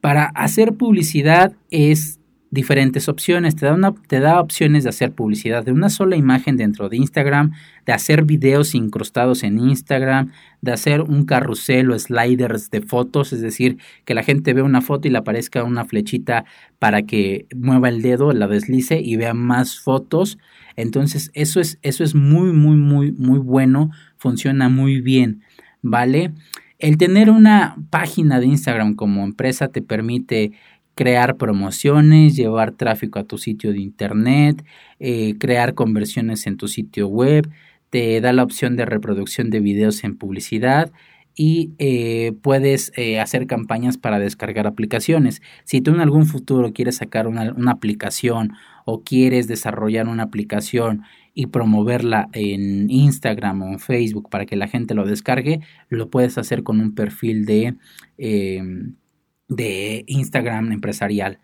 Para 0.00 0.24
hacer 0.34 0.74
publicidad 0.74 1.54
es 1.70 2.18
diferentes 2.52 3.08
opciones. 3.08 3.56
Te 3.56 3.66
da, 3.66 3.94
te 4.06 4.20
da 4.20 4.38
opciones 4.38 4.84
de 4.84 4.90
hacer 4.90 5.12
publicidad 5.12 5.64
de 5.64 5.72
una 5.72 5.88
sola 5.88 6.16
imagen 6.16 6.58
dentro 6.58 6.90
de 6.90 6.98
Instagram, 6.98 7.52
de 7.86 7.92
hacer 7.92 8.24
videos 8.24 8.74
incrustados 8.74 9.42
en 9.42 9.58
Instagram, 9.58 10.30
de 10.60 10.72
hacer 10.72 11.00
un 11.00 11.24
carrusel 11.24 11.90
o 11.90 11.98
sliders 11.98 12.70
de 12.70 12.82
fotos, 12.82 13.32
es 13.32 13.40
decir, 13.40 13.78
que 14.04 14.14
la 14.14 14.22
gente 14.22 14.52
vea 14.52 14.64
una 14.64 14.82
foto 14.82 15.08
y 15.08 15.10
le 15.10 15.18
aparezca 15.18 15.64
una 15.64 15.86
flechita 15.86 16.44
para 16.78 17.02
que 17.02 17.46
mueva 17.56 17.88
el 17.88 18.02
dedo, 18.02 18.32
la 18.32 18.46
deslice 18.46 19.00
y 19.00 19.16
vea 19.16 19.32
más 19.32 19.80
fotos. 19.80 20.38
Entonces, 20.76 21.30
eso 21.32 21.58
es, 21.58 21.78
eso 21.80 22.04
es 22.04 22.14
muy, 22.14 22.52
muy, 22.52 22.76
muy, 22.76 23.12
muy 23.12 23.38
bueno, 23.38 23.90
funciona 24.18 24.68
muy 24.68 25.00
bien, 25.00 25.40
¿vale? 25.80 26.32
El 26.82 26.98
tener 26.98 27.30
una 27.30 27.76
página 27.90 28.40
de 28.40 28.46
Instagram 28.46 28.94
como 28.94 29.22
empresa 29.22 29.68
te 29.68 29.82
permite 29.82 30.50
crear 30.94 31.36
promociones, 31.36 32.36
llevar 32.36 32.72
tráfico 32.72 33.18
a 33.18 33.24
tu 33.24 33.38
sitio 33.38 33.72
de 33.72 33.80
internet, 33.80 34.64
eh, 35.00 35.36
crear 35.38 35.74
conversiones 35.74 36.46
en 36.46 36.56
tu 36.56 36.68
sitio 36.68 37.08
web, 37.08 37.48
te 37.90 38.20
da 38.20 38.32
la 38.32 38.42
opción 38.42 38.76
de 38.76 38.86
reproducción 38.86 39.50
de 39.50 39.60
videos 39.60 40.04
en 40.04 40.16
publicidad 40.16 40.92
y 41.34 41.72
eh, 41.78 42.32
puedes 42.42 42.92
eh, 42.96 43.20
hacer 43.20 43.46
campañas 43.46 43.96
para 43.98 44.18
descargar 44.18 44.66
aplicaciones. 44.66 45.40
Si 45.64 45.80
tú 45.80 45.92
en 45.92 46.00
algún 46.00 46.26
futuro 46.26 46.72
quieres 46.72 46.96
sacar 46.96 47.26
una, 47.26 47.52
una 47.52 47.72
aplicación 47.72 48.52
o 48.84 49.02
quieres 49.02 49.48
desarrollar 49.48 50.08
una 50.08 50.24
aplicación 50.24 51.02
y 51.34 51.46
promoverla 51.46 52.28
en 52.32 52.90
Instagram 52.90 53.62
o 53.62 53.68
en 53.68 53.78
Facebook 53.78 54.28
para 54.28 54.44
que 54.46 54.56
la 54.56 54.68
gente 54.68 54.94
lo 54.94 55.06
descargue, 55.06 55.60
lo 55.88 56.10
puedes 56.10 56.36
hacer 56.36 56.62
con 56.62 56.80
un 56.80 56.94
perfil 56.94 57.46
de, 57.46 57.76
em, 58.18 58.96
de 59.48 60.04
Instagram 60.06 60.72
empresarial. 60.72 61.38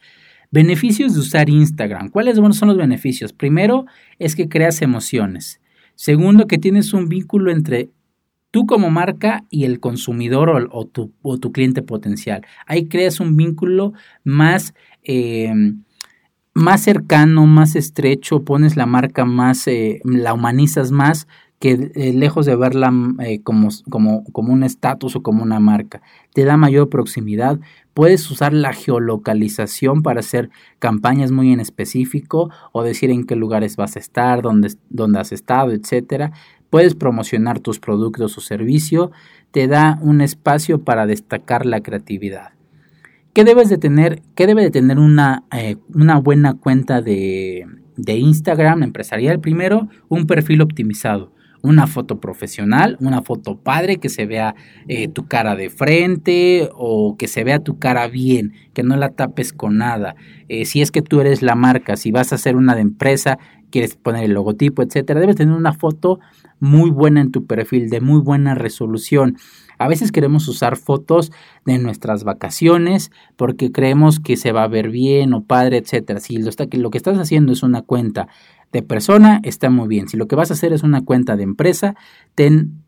Beneficios 0.50 1.14
de 1.14 1.20
usar 1.20 1.50
Instagram. 1.50 2.08
¿Cuáles 2.08 2.36
son 2.36 2.68
los 2.68 2.76
beneficios? 2.76 3.32
Primero 3.32 3.86
es 4.18 4.34
que 4.34 4.48
creas 4.48 4.80
emociones. 4.80 5.60
Segundo, 5.94 6.46
que 6.46 6.58
tienes 6.58 6.94
un 6.94 7.08
vínculo 7.08 7.50
entre 7.50 7.90
tú 8.50 8.66
como 8.66 8.88
marca 8.90 9.44
y 9.50 9.64
el 9.64 9.78
consumidor 9.78 10.68
o, 10.72 10.86
tu, 10.86 11.12
o 11.22 11.38
tu, 11.38 11.52
cliente 11.52 11.82
potencial. 11.82 12.46
Ahí 12.66 12.88
creas 12.88 13.20
un 13.20 13.36
vínculo 13.36 13.92
más... 14.24 14.74
Em, 15.02 15.82
más 16.58 16.82
cercano, 16.82 17.46
más 17.46 17.76
estrecho, 17.76 18.42
pones 18.42 18.76
la 18.76 18.84
marca 18.84 19.24
más, 19.24 19.68
eh, 19.68 20.00
la 20.02 20.34
humanizas 20.34 20.90
más 20.90 21.28
que 21.60 21.90
eh, 21.94 22.12
lejos 22.12 22.46
de 22.46 22.56
verla 22.56 22.92
eh, 23.20 23.42
como, 23.42 23.68
como, 23.90 24.24
como, 24.32 24.52
un 24.52 24.62
estatus 24.62 25.16
o 25.16 25.22
como 25.22 25.42
una 25.42 25.60
marca. 25.60 26.02
Te 26.34 26.44
da 26.44 26.56
mayor 26.56 26.88
proximidad. 26.88 27.58
Puedes 27.98 28.30
usar 28.30 28.52
la 28.52 28.72
geolocalización 28.72 30.04
para 30.04 30.20
hacer 30.20 30.50
campañas 30.78 31.32
muy 31.32 31.52
en 31.52 31.58
específico 31.58 32.48
o 32.70 32.84
decir 32.84 33.10
en 33.10 33.24
qué 33.24 33.34
lugares 33.34 33.74
vas 33.74 33.96
a 33.96 33.98
estar, 33.98 34.40
dónde, 34.40 34.72
dónde 34.88 35.18
has 35.18 35.32
estado, 35.32 35.72
etc. 35.72 36.30
Puedes 36.70 36.94
promocionar 36.94 37.58
tus 37.58 37.80
productos 37.80 38.38
o 38.38 38.40
servicio. 38.40 39.10
Te 39.50 39.66
da 39.66 39.98
un 40.00 40.20
espacio 40.20 40.84
para 40.84 41.06
destacar 41.06 41.66
la 41.66 41.80
creatividad. 41.80 42.52
¿Qué 43.32 43.42
debes 43.42 43.68
de 43.68 43.78
tener? 43.78 44.22
¿Qué 44.36 44.46
debe 44.46 44.62
de 44.62 44.70
tener 44.70 45.00
una, 45.00 45.42
eh, 45.50 45.74
una 45.92 46.20
buena 46.20 46.54
cuenta 46.54 47.02
de, 47.02 47.66
de 47.96 48.16
Instagram 48.16 48.84
empresarial? 48.84 49.40
Primero, 49.40 49.88
un 50.08 50.28
perfil 50.28 50.60
optimizado 50.60 51.32
una 51.62 51.86
foto 51.86 52.20
profesional, 52.20 52.96
una 53.00 53.22
foto 53.22 53.56
padre, 53.58 53.96
que 53.96 54.08
se 54.08 54.26
vea 54.26 54.54
eh, 54.86 55.08
tu 55.08 55.26
cara 55.26 55.56
de 55.56 55.70
frente 55.70 56.68
o 56.74 57.16
que 57.16 57.28
se 57.28 57.44
vea 57.44 57.58
tu 57.58 57.78
cara 57.78 58.08
bien, 58.08 58.52
que 58.74 58.82
no 58.82 58.96
la 58.96 59.10
tapes 59.10 59.52
con 59.52 59.78
nada. 59.78 60.14
Eh, 60.48 60.64
si 60.64 60.82
es 60.82 60.90
que 60.90 61.02
tú 61.02 61.20
eres 61.20 61.42
la 61.42 61.54
marca, 61.54 61.96
si 61.96 62.10
vas 62.10 62.32
a 62.32 62.36
hacer 62.36 62.56
una 62.56 62.74
de 62.74 62.82
empresa, 62.82 63.38
quieres 63.70 63.96
poner 63.96 64.24
el 64.24 64.32
logotipo, 64.32 64.82
etcétera, 64.82 65.20
debes 65.20 65.36
tener 65.36 65.54
una 65.54 65.72
foto 65.72 66.20
muy 66.60 66.90
buena 66.90 67.20
en 67.20 67.30
tu 67.30 67.46
perfil, 67.46 67.90
de 67.90 68.00
muy 68.00 68.20
buena 68.20 68.54
resolución. 68.54 69.36
A 69.78 69.86
veces 69.86 70.10
queremos 70.10 70.48
usar 70.48 70.76
fotos 70.76 71.30
de 71.64 71.78
nuestras 71.78 72.24
vacaciones 72.24 73.12
porque 73.36 73.70
creemos 73.70 74.18
que 74.18 74.36
se 74.36 74.50
va 74.50 74.64
a 74.64 74.68
ver 74.68 74.90
bien 74.90 75.32
o 75.34 75.44
padre, 75.44 75.78
etcétera. 75.78 76.18
Si 76.18 76.38
lo, 76.38 76.90
que 76.90 76.98
estás 76.98 77.16
haciendo 77.16 77.52
es 77.52 77.62
una 77.62 77.82
cuenta 77.82 78.26
de 78.72 78.82
persona, 78.82 79.40
está 79.44 79.70
muy 79.70 79.88
bien. 79.88 80.08
Si 80.08 80.16
lo 80.16 80.28
que 80.28 80.36
vas 80.36 80.50
a 80.50 80.54
hacer 80.54 80.72
es 80.72 80.82
una 80.82 81.04
cuenta 81.04 81.36
de 81.36 81.42
empresa, 81.42 81.94
ten 82.34 82.82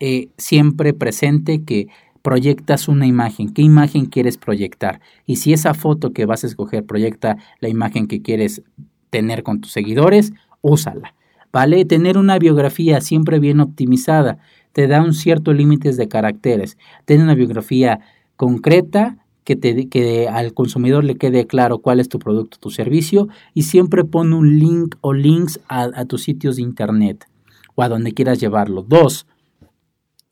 eh, 0.00 0.28
siempre 0.36 0.92
presente 0.92 1.62
que 1.64 1.88
proyectas 2.22 2.88
una 2.88 3.06
imagen, 3.06 3.52
qué 3.52 3.62
imagen 3.62 4.06
quieres 4.06 4.38
proyectar. 4.38 5.00
Y 5.26 5.36
si 5.36 5.52
esa 5.52 5.74
foto 5.74 6.12
que 6.12 6.26
vas 6.26 6.44
a 6.44 6.46
escoger 6.46 6.84
proyecta 6.84 7.36
la 7.60 7.68
imagen 7.68 8.06
que 8.06 8.22
quieres 8.22 8.62
tener 9.10 9.42
con 9.42 9.60
tus 9.60 9.72
seguidores, 9.72 10.32
úsala. 10.60 11.14
¿Vale? 11.52 11.84
Tener 11.84 12.16
una 12.16 12.38
biografía 12.38 13.02
siempre 13.02 13.38
bien 13.38 13.60
optimizada 13.60 14.38
te 14.72 14.86
da 14.86 15.02
un 15.02 15.12
cierto 15.12 15.52
límites 15.52 15.96
de 15.96 16.08
caracteres. 16.08 16.78
Tener 17.04 17.22
una 17.22 17.34
biografía 17.34 18.00
concreta 18.36 19.18
que, 19.44 19.56
te, 19.56 19.88
que 19.88 20.28
al 20.28 20.54
consumidor 20.54 21.04
le 21.04 21.16
quede 21.16 21.46
claro 21.46 21.78
cuál 21.78 22.00
es 22.00 22.08
tu 22.08 22.18
producto, 22.18 22.58
tu 22.58 22.70
servicio 22.70 23.28
y 23.54 23.62
siempre 23.62 24.04
pon 24.04 24.32
un 24.32 24.58
link 24.58 24.96
o 25.00 25.12
links 25.12 25.60
a, 25.68 26.04
tus 26.04 26.22
sitios 26.22 26.56
de 26.56 26.62
internet 26.62 27.26
o 27.74 27.82
a 27.82 27.88
donde 27.88 28.12
quieras 28.12 28.40
llevarlo. 28.40 28.82
Dos, 28.82 29.26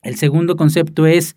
el 0.02 0.16
segundo 0.16 0.56
concepto 0.56 1.06
es 1.06 1.36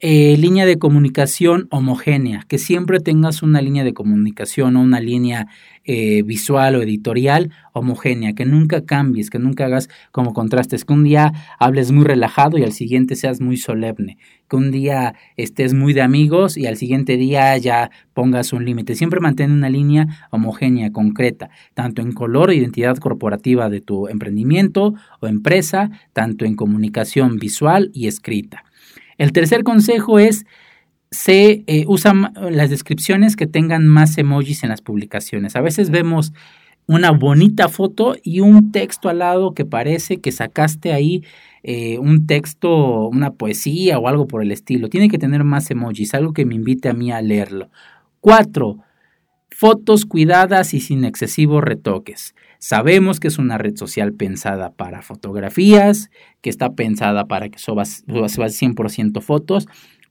eh, 0.00 0.36
línea 0.36 0.66
de 0.66 0.78
comunicación 0.78 1.68
homogénea, 1.70 2.44
que 2.48 2.58
siempre 2.58 3.00
tengas 3.00 3.42
una 3.42 3.62
línea 3.62 3.82
de 3.82 3.94
comunicación 3.94 4.76
o 4.76 4.82
una 4.82 5.00
línea 5.00 5.46
eh, 5.84 6.22
visual 6.22 6.76
o 6.76 6.82
editorial 6.82 7.50
homogénea, 7.72 8.34
que 8.34 8.44
nunca 8.44 8.84
cambies, 8.84 9.30
que 9.30 9.38
nunca 9.38 9.64
hagas 9.64 9.88
como 10.12 10.34
contrastes, 10.34 10.84
que 10.84 10.92
un 10.92 11.04
día 11.04 11.32
hables 11.58 11.92
muy 11.92 12.04
relajado 12.04 12.58
y 12.58 12.62
al 12.62 12.72
siguiente 12.72 13.16
seas 13.16 13.40
muy 13.40 13.56
solemne, 13.56 14.18
que 14.50 14.56
un 14.56 14.70
día 14.70 15.14
estés 15.38 15.72
muy 15.72 15.94
de 15.94 16.02
amigos 16.02 16.58
y 16.58 16.66
al 16.66 16.76
siguiente 16.76 17.16
día 17.16 17.56
ya 17.56 17.90
pongas 18.12 18.52
un 18.52 18.66
límite. 18.66 18.96
Siempre 18.96 19.20
mantén 19.20 19.50
una 19.50 19.70
línea 19.70 20.28
homogénea, 20.30 20.92
concreta, 20.92 21.48
tanto 21.72 22.02
en 22.02 22.12
color 22.12 22.52
identidad 22.52 22.98
corporativa 22.98 23.70
de 23.70 23.80
tu 23.80 24.08
emprendimiento 24.08 24.92
o 25.20 25.26
empresa, 25.26 25.90
tanto 26.12 26.44
en 26.44 26.54
comunicación 26.54 27.38
visual 27.38 27.90
y 27.94 28.08
escrita. 28.08 28.62
El 29.18 29.32
tercer 29.32 29.64
consejo 29.64 30.18
es 30.18 30.44
se 31.10 31.64
eh, 31.66 31.84
usan 31.86 32.32
las 32.50 32.70
descripciones 32.70 33.36
que 33.36 33.46
tengan 33.46 33.86
más 33.86 34.18
emojis 34.18 34.62
en 34.64 34.70
las 34.70 34.82
publicaciones. 34.82 35.56
A 35.56 35.60
veces 35.60 35.90
vemos 35.90 36.32
una 36.86 37.10
bonita 37.10 37.68
foto 37.68 38.16
y 38.22 38.40
un 38.40 38.70
texto 38.70 39.08
al 39.08 39.18
lado 39.18 39.54
que 39.54 39.64
parece 39.64 40.18
que 40.18 40.32
sacaste 40.32 40.92
ahí 40.92 41.24
eh, 41.62 41.98
un 41.98 42.26
texto, 42.26 43.08
una 43.08 43.32
poesía 43.32 43.98
o 43.98 44.08
algo 44.08 44.26
por 44.26 44.42
el 44.42 44.52
estilo. 44.52 44.88
Tiene 44.88 45.08
que 45.08 45.18
tener 45.18 45.42
más 45.42 45.70
emojis, 45.70 46.14
algo 46.14 46.32
que 46.32 46.44
me 46.44 46.54
invite 46.54 46.88
a 46.88 46.94
mí 46.94 47.10
a 47.10 47.20
leerlo. 47.22 47.70
Cuatro, 48.20 48.78
Fotos 49.58 50.04
cuidadas 50.04 50.74
y 50.74 50.80
sin 50.80 51.06
excesivos 51.06 51.64
retoques. 51.64 52.34
Sabemos 52.58 53.20
que 53.20 53.28
es 53.28 53.38
una 53.38 53.56
red 53.56 53.74
social 53.74 54.12
pensada 54.12 54.74
para 54.74 55.00
fotografías, 55.00 56.10
que 56.42 56.50
está 56.50 56.74
pensada 56.74 57.24
para 57.24 57.48
que 57.48 57.58
subas, 57.58 58.04
subas 58.06 58.60
100% 58.60 59.22
fotos, 59.22 59.66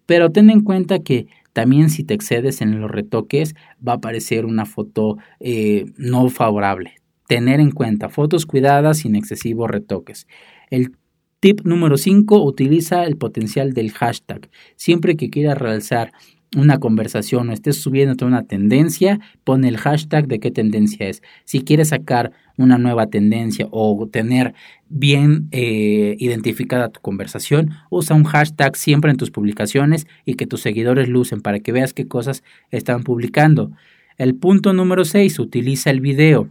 pero 0.08 0.32
ten 0.32 0.50
en 0.50 0.62
cuenta 0.62 0.98
que 1.04 1.28
también 1.54 1.92
si 1.92 2.04
te 2.04 2.16
excedes 2.16 2.60
en 2.62 2.82
los 2.82 2.90
retoques 2.90 3.54
va 3.88 3.92
a 3.92 3.96
aparecer 3.98 4.48
una 4.48 4.66
foto 4.66 5.20
eh, 5.40 5.86
no 5.96 6.28
favorable. 6.30 6.96
Tener 7.28 7.60
en 7.60 7.70
cuenta 7.70 8.10
fotos 8.10 8.48
cuidadas 8.48 8.98
sin 8.98 9.16
excesivos 9.16 9.70
retoques. 9.70 10.26
El 10.72 10.96
tip 11.40 11.62
número 11.66 11.98
5 11.98 12.44
utiliza 12.44 13.04
el 13.04 13.16
potencial 13.18 13.74
del 13.74 13.92
hashtag. 13.92 14.50
Siempre 14.76 15.16
que 15.16 15.30
quieras 15.30 15.60
realzar 15.60 16.14
una 16.56 16.80
conversación 16.80 17.50
o 17.50 17.54
estés 17.54 17.82
subiendo 17.82 18.26
una 18.26 18.44
tendencia, 18.44 19.20
pon 19.44 19.66
el 19.66 19.78
hashtag 19.78 20.28
de 20.28 20.40
qué 20.40 20.52
tendencia 20.52 21.08
es. 21.08 21.22
Si 21.44 21.62
quieres 21.62 21.90
sacar 21.90 22.32
una 22.58 22.78
nueva 22.78 23.08
tendencia 23.08 23.68
o 23.72 24.08
tener 24.12 24.54
bien 24.90 25.48
eh, 25.52 26.16
identificada 26.20 26.90
tu 26.90 27.02
conversación, 27.02 27.72
usa 27.90 28.16
un 28.16 28.24
hashtag 28.24 28.76
siempre 28.76 29.12
en 29.12 29.18
tus 29.18 29.32
publicaciones 29.32 30.08
y 30.26 30.36
que 30.36 30.48
tus 30.48 30.62
seguidores 30.62 31.10
lucen 31.10 31.42
para 31.42 31.60
que 31.60 31.72
veas 31.72 31.94
qué 31.94 32.08
cosas 32.08 32.44
están 32.72 33.04
publicando. 33.04 33.72
El 34.18 34.36
punto 34.36 34.74
número 34.74 35.04
6, 35.04 35.40
utiliza 35.40 35.90
el 35.90 36.00
video. 36.00 36.50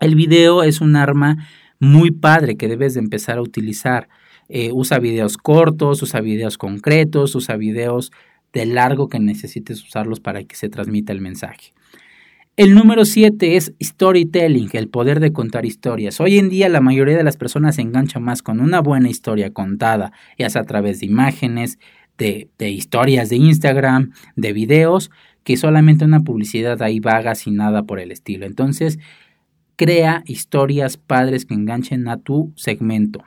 El 0.00 0.14
video 0.14 0.62
es 0.62 0.80
un 0.80 0.96
arma 0.96 1.48
muy 1.80 2.10
padre 2.10 2.56
que 2.56 2.68
debes 2.68 2.94
de 2.94 3.00
empezar 3.00 3.38
a 3.38 3.42
utilizar. 3.42 4.08
Eh, 4.48 4.70
usa 4.72 4.98
videos 4.98 5.38
cortos, 5.38 6.02
usa 6.02 6.20
videos 6.20 6.58
concretos, 6.58 7.34
usa 7.34 7.56
videos 7.56 8.12
de 8.54 8.64
largo 8.66 9.08
que 9.08 9.18
necesites 9.18 9.82
usarlos 9.82 10.20
para 10.20 10.44
que 10.44 10.56
se 10.56 10.68
transmita 10.68 11.12
el 11.12 11.20
mensaje. 11.20 11.74
El 12.56 12.76
número 12.76 13.04
7 13.04 13.56
es 13.56 13.74
storytelling, 13.82 14.70
el 14.74 14.88
poder 14.88 15.18
de 15.18 15.32
contar 15.32 15.66
historias. 15.66 16.20
Hoy 16.20 16.38
en 16.38 16.48
día 16.48 16.68
la 16.68 16.80
mayoría 16.80 17.16
de 17.16 17.24
las 17.24 17.36
personas 17.36 17.74
se 17.74 17.82
enganchan 17.82 18.22
más 18.22 18.42
con 18.42 18.60
una 18.60 18.80
buena 18.80 19.10
historia 19.10 19.52
contada, 19.52 20.12
ya 20.38 20.48
sea 20.48 20.62
a 20.62 20.64
través 20.64 21.00
de 21.00 21.06
imágenes, 21.06 21.80
de, 22.16 22.48
de 22.58 22.70
historias 22.70 23.28
de 23.28 23.36
Instagram, 23.36 24.12
de 24.36 24.52
videos, 24.52 25.10
que 25.42 25.56
solamente 25.56 26.04
una 26.04 26.20
publicidad 26.20 26.80
ahí 26.80 27.00
vaga 27.00 27.34
sin 27.34 27.56
nada 27.56 27.82
por 27.82 27.98
el 27.98 28.12
estilo. 28.12 28.46
Entonces, 28.46 29.00
crea 29.74 30.22
historias 30.26 30.96
padres 30.96 31.46
que 31.46 31.54
enganchen 31.54 32.06
a 32.06 32.18
tu 32.18 32.52
segmento. 32.54 33.24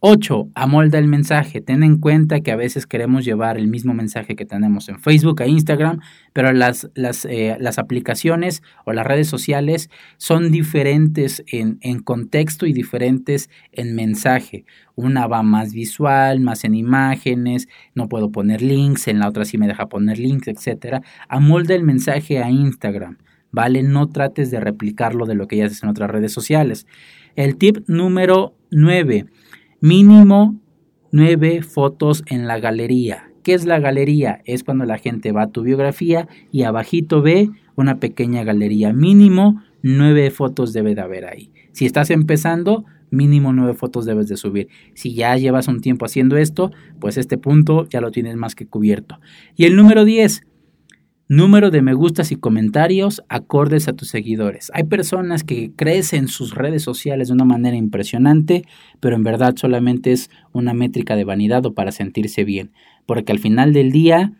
8. 0.00 0.50
Amolda 0.54 0.98
el 0.98 1.08
mensaje. 1.08 1.60
Ten 1.60 1.82
en 1.82 1.98
cuenta 1.98 2.40
que 2.40 2.52
a 2.52 2.56
veces 2.56 2.86
queremos 2.86 3.24
llevar 3.24 3.58
el 3.58 3.66
mismo 3.66 3.94
mensaje 3.94 4.36
que 4.36 4.44
tenemos 4.44 4.88
en 4.88 5.00
Facebook 5.00 5.40
e 5.40 5.48
Instagram, 5.48 5.98
pero 6.32 6.52
las, 6.52 6.88
las, 6.94 7.24
eh, 7.24 7.56
las 7.58 7.78
aplicaciones 7.78 8.62
o 8.84 8.92
las 8.92 9.04
redes 9.04 9.26
sociales 9.26 9.90
son 10.16 10.52
diferentes 10.52 11.42
en, 11.48 11.78
en, 11.80 12.00
contexto 12.00 12.66
y 12.66 12.72
diferentes 12.72 13.50
en 13.72 13.96
mensaje. 13.96 14.64
Una 14.94 15.26
va 15.26 15.42
más 15.42 15.72
visual, 15.72 16.38
más 16.38 16.62
en 16.62 16.76
imágenes, 16.76 17.68
no 17.94 18.08
puedo 18.08 18.30
poner 18.30 18.62
links, 18.62 19.08
en 19.08 19.18
la 19.18 19.28
otra 19.28 19.44
sí 19.44 19.58
me 19.58 19.66
deja 19.66 19.88
poner 19.88 20.20
links, 20.20 20.46
etc. 20.46 21.02
Amolda 21.28 21.74
el 21.74 21.82
mensaje 21.82 22.38
a 22.38 22.50
Instagram. 22.50 23.18
¿Vale? 23.50 23.82
No 23.82 24.10
trates 24.10 24.50
de 24.50 24.60
replicarlo 24.60 25.24
de 25.24 25.34
lo 25.34 25.48
que 25.48 25.56
ya 25.56 25.64
haces 25.64 25.82
en 25.82 25.88
otras 25.88 26.10
redes 26.10 26.32
sociales. 26.32 26.86
El 27.34 27.56
tip 27.56 27.78
número 27.88 28.54
9 28.70 29.26
Mínimo 29.80 30.58
nueve 31.12 31.62
fotos 31.62 32.24
en 32.26 32.48
la 32.48 32.58
galería. 32.58 33.30
¿Qué 33.44 33.54
es 33.54 33.64
la 33.64 33.78
galería? 33.78 34.40
Es 34.44 34.64
cuando 34.64 34.84
la 34.84 34.98
gente 34.98 35.30
va 35.30 35.42
a 35.42 35.50
tu 35.52 35.62
biografía 35.62 36.26
y 36.50 36.64
abajito 36.64 37.22
ve 37.22 37.50
una 37.76 38.00
pequeña 38.00 38.42
galería. 38.42 38.92
Mínimo 38.92 39.62
nueve 39.82 40.32
fotos 40.32 40.72
debe 40.72 40.96
de 40.96 41.00
haber 41.00 41.26
ahí. 41.26 41.52
Si 41.70 41.86
estás 41.86 42.10
empezando, 42.10 42.86
mínimo 43.12 43.52
nueve 43.52 43.74
fotos 43.74 44.04
debes 44.04 44.26
de 44.26 44.36
subir. 44.36 44.66
Si 44.94 45.14
ya 45.14 45.36
llevas 45.36 45.68
un 45.68 45.80
tiempo 45.80 46.06
haciendo 46.06 46.36
esto, 46.36 46.72
pues 46.98 47.16
este 47.16 47.38
punto 47.38 47.86
ya 47.88 48.00
lo 48.00 48.10
tienes 48.10 48.34
más 48.34 48.56
que 48.56 48.66
cubierto. 48.66 49.20
Y 49.54 49.66
el 49.66 49.76
número 49.76 50.04
10, 50.04 50.44
número 51.28 51.70
de 51.70 51.82
me 51.82 51.92
gustas 51.92 52.32
y 52.32 52.36
comentarios 52.36 53.22
acordes 53.28 53.86
a 53.86 53.92
tus 53.92 54.08
seguidores. 54.08 54.70
Hay 54.74 54.84
personas 54.84 55.44
que 55.44 55.70
crecen 55.76 56.26
sus 56.26 56.54
redes 56.54 56.82
sociales 56.82 57.28
de 57.28 57.34
una 57.34 57.44
manera 57.44 57.76
impresionante, 57.76 58.64
pero 58.98 59.14
en 59.14 59.22
verdad 59.22 59.54
solamente 59.56 60.12
es 60.12 60.30
una 60.52 60.72
métrica 60.72 61.16
de 61.16 61.24
vanidad 61.24 61.66
o 61.66 61.74
para 61.74 61.92
sentirse 61.92 62.44
bien, 62.44 62.72
porque 63.04 63.32
al 63.32 63.38
final 63.38 63.74
del 63.74 63.92
día 63.92 64.32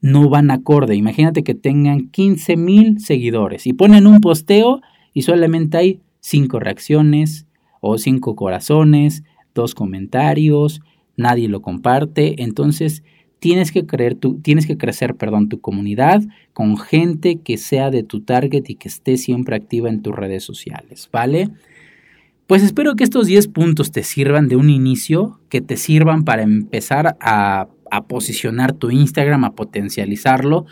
no 0.00 0.28
van 0.28 0.52
acorde. 0.52 0.94
Imagínate 0.94 1.42
que 1.42 1.54
tengan 1.54 2.08
15 2.08 2.56
mil 2.56 3.00
seguidores 3.00 3.66
y 3.66 3.72
ponen 3.72 4.06
un 4.06 4.20
posteo 4.20 4.80
y 5.12 5.22
solamente 5.22 5.76
hay 5.76 6.00
5 6.20 6.60
reacciones 6.60 7.46
o 7.80 7.98
5 7.98 8.36
corazones, 8.36 9.24
dos 9.54 9.74
comentarios, 9.74 10.80
nadie 11.16 11.48
lo 11.48 11.62
comparte, 11.62 12.42
entonces 12.42 13.02
tienes 13.44 13.72
que, 13.72 13.84
creer 13.84 14.14
tu, 14.14 14.40
tienes 14.40 14.66
que 14.66 14.78
crecer 14.78 15.16
perdón, 15.16 15.50
tu 15.50 15.60
comunidad 15.60 16.22
con 16.54 16.78
gente 16.78 17.40
que 17.40 17.58
sea 17.58 17.90
de 17.90 18.02
tu 18.02 18.20
target 18.20 18.62
y 18.68 18.76
que 18.76 18.88
esté 18.88 19.18
siempre 19.18 19.54
activa 19.54 19.90
en 19.90 20.00
tus 20.00 20.16
redes 20.16 20.42
sociales, 20.42 21.10
¿vale? 21.12 21.50
Pues 22.46 22.62
espero 22.62 22.96
que 22.96 23.04
estos 23.04 23.26
10 23.26 23.48
puntos 23.48 23.92
te 23.92 24.02
sirvan 24.02 24.48
de 24.48 24.56
un 24.56 24.70
inicio, 24.70 25.40
que 25.50 25.60
te 25.60 25.76
sirvan 25.76 26.24
para 26.24 26.40
empezar 26.40 27.18
a, 27.20 27.68
a 27.90 28.06
posicionar 28.06 28.72
tu 28.72 28.90
Instagram, 28.90 29.44
a 29.44 29.54
potencializarlo. 29.54 30.64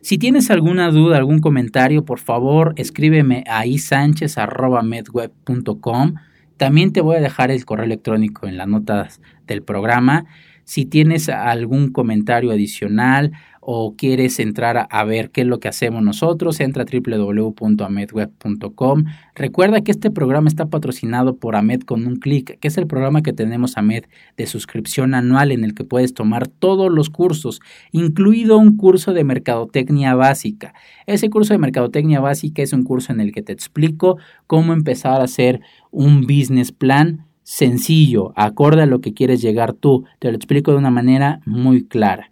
Si 0.00 0.16
tienes 0.16 0.52
alguna 0.52 0.92
duda, 0.92 1.16
algún 1.16 1.40
comentario, 1.40 2.04
por 2.04 2.20
favor, 2.20 2.74
escríbeme 2.76 3.42
a 3.48 3.66
isánchez.medweb.com. 3.66 6.14
También 6.58 6.92
te 6.92 7.00
voy 7.00 7.16
a 7.16 7.20
dejar 7.20 7.50
el 7.50 7.64
correo 7.64 7.86
electrónico 7.86 8.46
en 8.46 8.56
las 8.56 8.68
notas 8.68 9.20
del 9.48 9.64
programa. 9.64 10.26
Si 10.64 10.86
tienes 10.86 11.28
algún 11.28 11.92
comentario 11.92 12.50
adicional 12.50 13.32
o 13.66 13.96
quieres 13.96 14.38
entrar 14.40 14.86
a, 14.90 15.04
ver 15.04 15.30
qué 15.30 15.40
es 15.40 15.46
lo 15.46 15.58
que 15.58 15.68
hacemos 15.68 16.02
nosotros, 16.02 16.60
entra 16.60 16.84
a 16.84 16.86
www.amedweb.com. 16.86 19.04
Recuerda 19.34 19.80
que 19.80 19.90
este 19.90 20.10
programa 20.10 20.48
está 20.48 20.66
patrocinado 20.66 21.38
por 21.38 21.56
Amed 21.56 21.80
con 21.80 22.06
un 22.06 22.16
clic, 22.16 22.58
que 22.58 22.68
es 22.68 22.76
el 22.76 22.86
programa 22.86 23.22
que 23.22 23.32
tenemos 23.32 23.78
Amed 23.78 24.04
de 24.36 24.46
suscripción 24.46 25.14
anual 25.14 25.50
en 25.50 25.64
el 25.64 25.72
que 25.74 25.84
puedes 25.84 26.12
tomar 26.12 26.46
todos 26.46 26.92
los 26.92 27.08
cursos, 27.08 27.62
incluido 27.90 28.58
un 28.58 28.76
curso 28.76 29.14
de 29.14 29.24
mercadotecnia 29.24 30.14
básica. 30.14 30.74
Ese 31.06 31.30
curso 31.30 31.54
de 31.54 31.58
mercadotecnia 31.58 32.20
básica 32.20 32.60
es 32.62 32.74
un 32.74 32.84
curso 32.84 33.12
en 33.12 33.20
el 33.20 33.32
que 33.32 33.40
te 33.40 33.54
explico 33.54 34.18
cómo 34.46 34.74
empezar 34.74 35.22
a 35.22 35.24
hacer 35.24 35.62
un 35.90 36.20
business 36.22 36.70
plan 36.70 37.24
sencillo, 37.44 38.32
acorde 38.34 38.82
a 38.82 38.86
lo 38.86 39.00
que 39.00 39.14
quieres 39.14 39.40
llegar 39.40 39.72
tú. 39.74 40.04
Te 40.18 40.30
lo 40.30 40.36
explico 40.36 40.72
de 40.72 40.78
una 40.78 40.90
manera 40.90 41.40
muy 41.46 41.84
clara. 41.84 42.30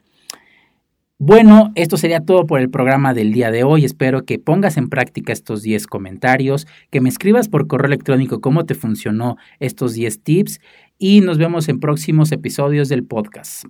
Bueno, 1.25 1.70
esto 1.77 1.96
sería 1.96 2.25
todo 2.25 2.46
por 2.46 2.59
el 2.59 2.68
programa 2.68 3.14
del 3.14 3.33
día 3.33 3.53
de 3.53 3.62
hoy. 3.62 3.85
Espero 3.85 4.25
que 4.25 4.40
pongas 4.40 4.77
en 4.77 4.88
práctica 4.88 5.33
estos 5.33 5.62
10 5.62 5.87
comentarios, 5.87 6.66
que 6.90 7.01
me 7.01 7.09
escribas 7.09 7.48
por 7.48 7.68
correo 7.68 7.87
electrónico 7.87 8.40
cómo 8.40 8.66
te 8.66 8.75
funcionó 8.75 9.37
estos 9.61 9.94
10 9.94 10.20
tips 10.25 10.61
y 10.98 11.20
nos 11.20 11.38
vemos 11.38 11.68
en 11.68 11.79
próximos 11.79 12.33
episodios 12.33 12.88
del 12.88 13.05
podcast. 13.05 13.66